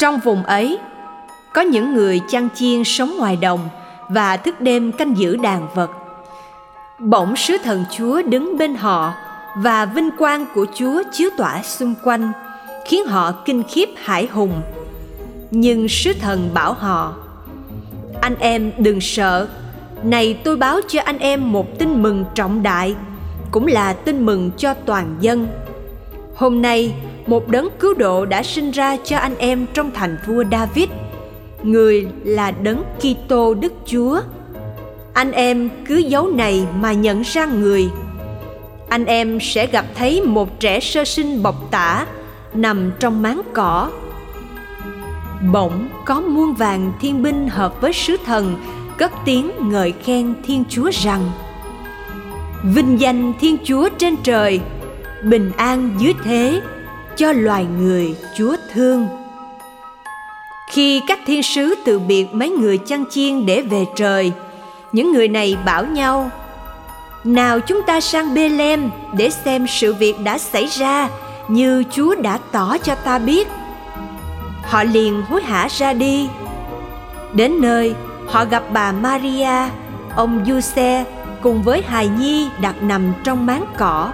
trong 0.00 0.20
vùng 0.20 0.42
ấy, 0.42 0.78
có 1.54 1.62
những 1.62 1.94
người 1.94 2.20
chăn 2.28 2.48
chiên 2.54 2.84
sống 2.84 3.16
ngoài 3.18 3.36
đồng 3.36 3.68
và 4.08 4.36
thức 4.36 4.60
đêm 4.60 4.92
canh 4.92 5.18
giữ 5.18 5.36
đàn 5.36 5.68
vật. 5.74 5.90
Bỗng 6.98 7.36
sứ 7.36 7.56
thần 7.64 7.84
chúa 7.96 8.22
đứng 8.22 8.58
bên 8.58 8.74
họ 8.74 9.14
và 9.56 9.86
vinh 9.86 10.10
quang 10.18 10.46
của 10.54 10.66
chúa 10.74 11.02
chiếu 11.12 11.30
tỏa 11.36 11.62
xung 11.62 11.94
quanh, 12.04 12.32
khiến 12.84 13.06
họ 13.06 13.32
kinh 13.32 13.62
khiếp 13.62 13.88
hải 13.96 14.26
hùng. 14.26 14.62
Nhưng 15.50 15.88
sứ 15.88 16.12
thần 16.12 16.50
bảo 16.54 16.72
họ, 16.72 17.14
anh 18.20 18.36
em 18.38 18.72
đừng 18.78 19.00
sợ, 19.00 19.48
này 20.02 20.34
tôi 20.44 20.56
báo 20.56 20.80
cho 20.88 21.00
anh 21.04 21.18
em 21.18 21.52
một 21.52 21.78
tin 21.78 22.02
mừng 22.02 22.24
trọng 22.34 22.62
đại, 22.62 22.94
cũng 23.50 23.66
là 23.66 23.92
tin 23.92 24.26
mừng 24.26 24.50
cho 24.56 24.74
toàn 24.74 25.16
dân. 25.20 25.48
Hôm 26.34 26.62
nay 26.62 26.94
một 27.30 27.48
đấng 27.48 27.68
cứu 27.78 27.94
độ 27.94 28.24
đã 28.24 28.42
sinh 28.42 28.70
ra 28.70 28.96
cho 29.04 29.18
anh 29.18 29.38
em 29.38 29.66
trong 29.74 29.90
thành 29.90 30.16
vua 30.26 30.44
david. 30.52 30.88
Người 31.62 32.06
là 32.24 32.50
đấng 32.50 32.84
kitô 32.98 33.54
đức 33.54 33.72
chúa. 33.86 34.20
Anh 35.12 35.32
em 35.32 35.70
cứ 35.86 35.96
dấu 35.96 36.26
này 36.26 36.66
mà 36.80 36.92
nhận 36.92 37.22
ra 37.22 37.46
người. 37.46 37.88
Anh 38.88 39.04
em 39.04 39.38
sẽ 39.40 39.66
gặp 39.66 39.84
thấy 39.94 40.22
một 40.22 40.60
trẻ 40.60 40.80
sơ 40.80 41.04
sinh 41.04 41.42
bọc 41.42 41.70
tả 41.70 42.06
nằm 42.54 42.92
trong 42.98 43.22
máng 43.22 43.42
cỏ. 43.52 43.90
Bỗng 45.52 45.88
có 46.06 46.20
muôn 46.20 46.54
vàng 46.54 46.92
thiên 47.00 47.22
binh 47.22 47.48
hợp 47.48 47.80
với 47.80 47.92
sứ 47.92 48.16
thần, 48.26 48.56
cất 48.98 49.12
tiếng 49.24 49.50
ngợi 49.60 49.92
khen 50.04 50.34
thiên 50.46 50.64
chúa 50.68 50.90
rằng, 50.92 51.30
vinh 52.64 53.00
danh 53.00 53.32
thiên 53.40 53.56
chúa 53.64 53.88
trên 53.98 54.16
trời, 54.16 54.60
bình 55.22 55.50
an 55.56 55.90
dưới 55.98 56.14
thế 56.24 56.60
cho 57.16 57.32
loài 57.32 57.66
người 57.78 58.16
chúa 58.36 58.56
thương 58.72 59.08
khi 60.70 61.02
các 61.08 61.18
thiên 61.26 61.42
sứ 61.42 61.74
từ 61.84 61.98
biệt 61.98 62.34
mấy 62.34 62.50
người 62.50 62.78
chăn 62.78 63.04
chiên 63.10 63.46
để 63.46 63.62
về 63.62 63.84
trời 63.96 64.32
những 64.92 65.12
người 65.12 65.28
này 65.28 65.56
bảo 65.64 65.84
nhau 65.84 66.30
nào 67.24 67.60
chúng 67.60 67.82
ta 67.82 68.00
sang 68.00 68.34
Bethlehem 68.34 68.90
để 69.12 69.30
xem 69.30 69.66
sự 69.66 69.94
việc 69.94 70.20
đã 70.24 70.38
xảy 70.38 70.66
ra 70.66 71.08
như 71.48 71.84
Chúa 71.90 72.14
đã 72.14 72.38
tỏ 72.52 72.76
cho 72.78 72.94
ta 72.94 73.18
biết. 73.18 73.48
Họ 74.62 74.84
liền 74.84 75.22
hối 75.22 75.42
hả 75.42 75.68
ra 75.70 75.92
đi. 75.92 76.28
Đến 77.32 77.60
nơi, 77.60 77.94
họ 78.26 78.44
gặp 78.44 78.62
bà 78.72 78.92
Maria, 78.92 79.68
ông 80.16 80.44
Giuse 80.46 81.04
cùng 81.42 81.62
với 81.62 81.82
hài 81.82 82.08
nhi 82.08 82.48
đặt 82.60 82.82
nằm 82.82 83.12
trong 83.24 83.46
máng 83.46 83.64
cỏ. 83.76 84.12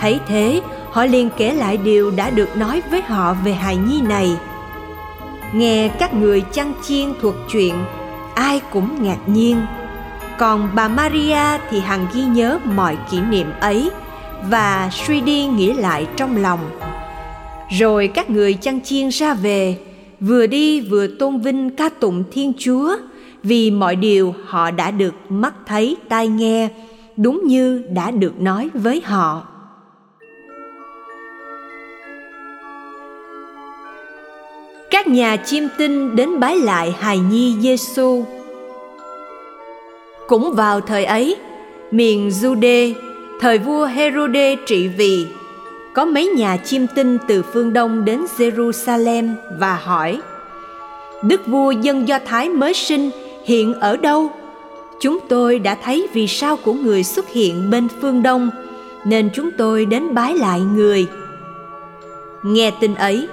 Thấy 0.00 0.20
thế, 0.28 0.60
họ 0.94 1.06
liền 1.06 1.30
kể 1.36 1.54
lại 1.54 1.76
điều 1.76 2.10
đã 2.10 2.30
được 2.30 2.56
nói 2.56 2.82
với 2.90 3.02
họ 3.02 3.34
về 3.44 3.52
hài 3.52 3.76
nhi 3.76 4.00
này. 4.00 4.36
Nghe 5.52 5.88
các 5.98 6.14
người 6.14 6.40
chăn 6.40 6.72
chiên 6.82 7.08
thuật 7.20 7.34
chuyện, 7.52 7.74
ai 8.34 8.60
cũng 8.72 9.02
ngạc 9.02 9.18
nhiên 9.26 9.60
còn 10.38 10.68
bà 10.74 10.88
Maria 10.88 11.58
thì 11.70 11.80
hằng 11.80 12.06
ghi 12.14 12.24
nhớ 12.24 12.58
mọi 12.64 12.96
kỷ 13.10 13.20
niệm 13.20 13.46
ấy 13.60 13.90
và 14.50 14.90
suy 14.92 15.20
đi 15.20 15.46
nghĩ 15.46 15.72
lại 15.72 16.06
trong 16.16 16.36
lòng. 16.36 16.60
Rồi 17.78 18.08
các 18.08 18.30
người 18.30 18.54
chăn 18.54 18.80
chiên 18.80 19.08
ra 19.08 19.34
về, 19.34 19.78
vừa 20.20 20.46
đi 20.46 20.80
vừa 20.80 21.06
tôn 21.06 21.40
vinh 21.40 21.76
ca 21.76 21.88
tụng 21.88 22.24
Thiên 22.32 22.52
Chúa 22.58 22.96
vì 23.42 23.70
mọi 23.70 23.96
điều 23.96 24.34
họ 24.46 24.70
đã 24.70 24.90
được 24.90 25.14
mắt 25.28 25.54
thấy 25.66 25.96
tai 26.08 26.28
nghe, 26.28 26.68
đúng 27.16 27.42
như 27.46 27.82
đã 27.90 28.10
được 28.10 28.40
nói 28.40 28.68
với 28.74 29.02
họ. 29.04 29.53
Các 34.94 35.06
nhà 35.06 35.36
chiêm 35.36 35.62
tinh 35.78 36.16
đến 36.16 36.40
bái 36.40 36.56
lại 36.56 36.94
hài 37.00 37.18
nhi 37.18 37.56
Giêsu 37.60 38.24
cũng 40.26 40.54
vào 40.54 40.80
thời 40.80 41.04
ấy, 41.04 41.36
miền 41.90 42.28
Jude, 42.28 42.92
thời 43.40 43.58
vua 43.58 43.84
Herode 43.84 44.56
trị 44.66 44.88
vì, 44.88 45.26
có 45.94 46.04
mấy 46.04 46.26
nhà 46.26 46.56
chiêm 46.56 46.86
tinh 46.86 47.18
từ 47.28 47.42
phương 47.42 47.72
Đông 47.72 48.04
đến 48.04 48.24
Jerusalem 48.38 49.34
và 49.58 49.74
hỏi 49.74 50.20
Đức 51.22 51.46
vua 51.46 51.70
dân 51.70 52.08
Do 52.08 52.18
Thái 52.26 52.48
mới 52.48 52.74
sinh 52.74 53.10
hiện 53.44 53.74
ở 53.74 53.96
đâu? 53.96 54.30
Chúng 55.00 55.18
tôi 55.28 55.58
đã 55.58 55.74
thấy 55.74 56.08
vì 56.12 56.26
sao 56.26 56.56
của 56.56 56.72
người 56.72 57.04
xuất 57.04 57.28
hiện 57.28 57.70
bên 57.70 57.88
phương 58.00 58.22
Đông, 58.22 58.50
nên 59.04 59.30
chúng 59.34 59.50
tôi 59.58 59.84
đến 59.86 60.14
bái 60.14 60.34
lại 60.34 60.60
người. 60.60 61.06
Nghe 62.42 62.70
tin 62.80 62.94
ấy, 62.94 63.28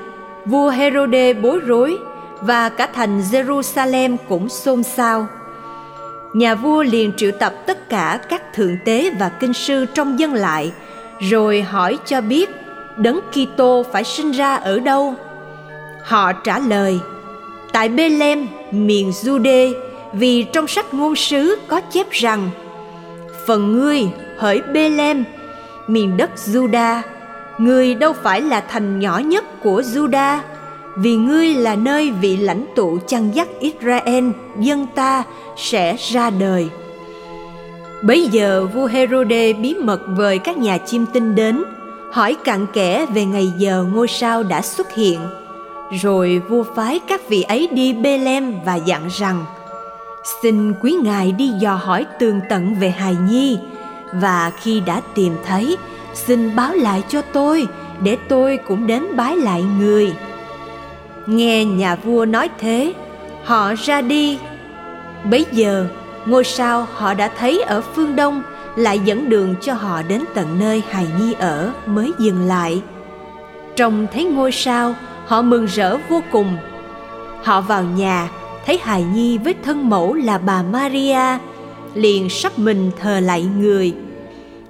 vua 0.45 0.69
Herode 0.69 1.33
bối 1.33 1.59
rối 1.59 1.97
và 2.41 2.69
cả 2.69 2.87
thành 2.93 3.21
Jerusalem 3.21 4.17
cũng 4.29 4.49
xôn 4.49 4.83
xao. 4.83 5.27
Nhà 6.33 6.55
vua 6.55 6.83
liền 6.83 7.11
triệu 7.17 7.31
tập 7.31 7.53
tất 7.65 7.89
cả 7.89 8.19
các 8.29 8.53
thượng 8.53 8.77
tế 8.85 9.09
và 9.19 9.29
kinh 9.29 9.53
sư 9.53 9.85
trong 9.93 10.19
dân 10.19 10.33
lại, 10.33 10.71
rồi 11.19 11.61
hỏi 11.61 11.97
cho 12.05 12.21
biết 12.21 12.49
đấng 12.97 13.19
Kitô 13.21 13.85
phải 13.91 14.03
sinh 14.03 14.31
ra 14.31 14.55
ở 14.55 14.79
đâu. 14.79 15.13
Họ 16.03 16.33
trả 16.33 16.59
lời, 16.59 16.99
tại 17.71 17.89
Bethlehem 17.89 18.47
miền 18.71 19.09
Jude 19.09 19.73
vì 20.13 20.43
trong 20.43 20.67
sách 20.67 20.93
ngôn 20.93 21.15
sứ 21.15 21.59
có 21.67 21.81
chép 21.81 22.11
rằng, 22.11 22.49
phần 23.47 23.71
ngươi 23.71 24.01
hỡi 24.37 24.61
Bethlehem 24.61 25.23
miền 25.87 26.17
đất 26.17 26.29
Juda 26.35 27.01
ngươi 27.63 27.95
đâu 27.95 28.13
phải 28.23 28.41
là 28.41 28.61
thành 28.61 28.99
nhỏ 28.99 29.17
nhất 29.17 29.61
của 29.63 29.81
Juda 29.81 30.39
vì 30.95 31.15
ngươi 31.15 31.53
là 31.53 31.75
nơi 31.75 32.11
vị 32.11 32.37
lãnh 32.37 32.65
tụ 32.75 32.97
chăn 33.07 33.35
dắt 33.35 33.47
Israel 33.59 34.29
dân 34.59 34.87
ta 34.95 35.23
sẽ 35.57 35.95
ra 35.95 36.29
đời. 36.29 36.69
Bấy 38.01 38.27
giờ 38.31 38.65
vua 38.73 38.85
Herode 38.85 39.53
bí 39.53 39.73
mật 39.73 40.01
vời 40.07 40.39
các 40.39 40.57
nhà 40.57 40.77
chiêm 40.77 41.05
tinh 41.05 41.35
đến, 41.35 41.63
hỏi 42.11 42.35
cặn 42.43 42.67
kẽ 42.73 43.05
về 43.05 43.25
ngày 43.25 43.51
giờ 43.57 43.85
ngôi 43.93 44.07
sao 44.07 44.43
đã 44.43 44.61
xuất 44.61 44.95
hiện. 44.95 45.19
Rồi 46.01 46.41
vua 46.49 46.63
phái 46.75 46.99
các 46.99 47.29
vị 47.29 47.41
ấy 47.41 47.67
đi 47.71 47.93
Bethlehem 47.93 48.53
và 48.65 48.75
dặn 48.75 49.07
rằng 49.07 49.45
Xin 50.41 50.73
quý 50.81 50.95
ngài 51.03 51.31
đi 51.31 51.47
dò 51.59 51.73
hỏi 51.73 52.05
tường 52.19 52.39
tận 52.49 52.75
về 52.79 52.89
hài 52.89 53.15
nhi 53.29 53.59
Và 54.13 54.51
khi 54.61 54.79
đã 54.79 55.01
tìm 55.15 55.35
thấy, 55.45 55.77
xin 56.13 56.55
báo 56.55 56.73
lại 56.73 57.03
cho 57.09 57.21
tôi 57.21 57.67
Để 58.03 58.17
tôi 58.29 58.59
cũng 58.67 58.87
đến 58.87 59.15
bái 59.15 59.37
lại 59.37 59.63
người 59.79 60.13
Nghe 61.27 61.65
nhà 61.65 61.95
vua 61.95 62.25
nói 62.25 62.49
thế, 62.59 62.93
họ 63.43 63.73
ra 63.75 64.01
đi 64.01 64.39
Bấy 65.31 65.45
giờ, 65.51 65.87
ngôi 66.25 66.43
sao 66.43 66.87
họ 66.93 67.13
đã 67.13 67.31
thấy 67.37 67.61
ở 67.61 67.81
phương 67.81 68.15
đông 68.15 68.43
lại 68.75 68.99
dẫn 68.99 69.29
đường 69.29 69.55
cho 69.61 69.73
họ 69.73 70.01
đến 70.01 70.23
tận 70.33 70.59
nơi 70.59 70.83
hài 70.89 71.07
nhi 71.19 71.33
ở 71.33 71.71
mới 71.85 72.11
dừng 72.19 72.47
lại. 72.47 72.81
Trông 73.75 74.07
thấy 74.13 74.25
ngôi 74.25 74.51
sao, 74.51 74.95
họ 75.25 75.41
mừng 75.41 75.65
rỡ 75.65 75.97
vô 76.09 76.21
cùng. 76.31 76.57
Họ 77.43 77.61
vào 77.61 77.83
nhà, 77.83 78.29
thấy 78.65 78.79
hài 78.83 79.03
nhi 79.03 79.37
với 79.37 79.55
thân 79.63 79.89
mẫu 79.89 80.13
là 80.13 80.37
bà 80.37 80.63
Maria, 80.63 81.37
liền 81.93 82.29
sắp 82.29 82.59
mình 82.59 82.91
thờ 82.99 83.19
lại 83.19 83.43
người. 83.59 83.93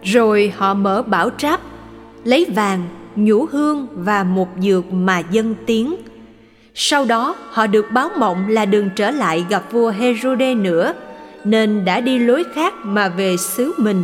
Rồi 0.04 0.54
họ 0.58 0.74
mở 0.74 1.02
bảo 1.02 1.30
tráp, 1.38 1.62
lấy 2.24 2.46
vàng, 2.56 2.84
nhũ 3.16 3.46
hương 3.52 3.88
và 3.94 4.24
một 4.24 4.48
dược 4.60 4.94
mà 4.94 5.20
dân 5.20 5.56
tiếng– 5.66 5.96
sau 6.76 7.06
đó 7.06 7.36
họ 7.50 7.68
được 7.68 7.86
báo 7.92 8.10
mộng 8.18 8.48
là 8.48 8.66
đừng 8.66 8.90
trở 8.96 9.12
lại 9.12 9.46
gặp 9.50 9.72
vua 9.72 9.90
Herode 9.90 10.56
nữa, 10.56 10.94
nên 11.44 11.86
đã 11.86 12.02
đi 12.02 12.20
lối 12.20 12.44
khác 12.56 12.74
mà 12.84 13.10
về 13.10 13.38
xứ 13.38 13.74
mình. 13.78 14.04